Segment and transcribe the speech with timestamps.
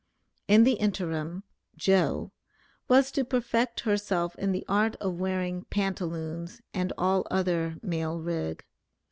[0.47, 1.43] In the interim,
[1.77, 2.31] "Joe"
[2.87, 8.65] was to perfect herself in the art of wearing pantaloons, and all other male rig.